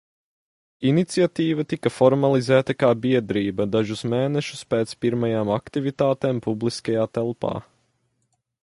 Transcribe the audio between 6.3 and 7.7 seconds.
publiskajā telpā.